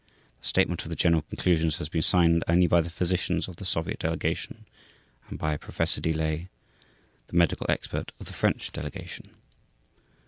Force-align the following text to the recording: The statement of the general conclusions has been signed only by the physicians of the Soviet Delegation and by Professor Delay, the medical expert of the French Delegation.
The 0.41 0.47
statement 0.47 0.81
of 0.81 0.89
the 0.89 0.95
general 0.95 1.21
conclusions 1.21 1.77
has 1.77 1.87
been 1.87 2.01
signed 2.01 2.43
only 2.47 2.65
by 2.65 2.81
the 2.81 2.89
physicians 2.89 3.47
of 3.47 3.57
the 3.57 3.65
Soviet 3.65 3.99
Delegation 3.99 4.65
and 5.29 5.37
by 5.37 5.55
Professor 5.57 6.01
Delay, 6.01 6.49
the 7.27 7.35
medical 7.37 7.67
expert 7.69 8.11
of 8.19 8.25
the 8.25 8.33
French 8.33 8.71
Delegation. 8.71 9.29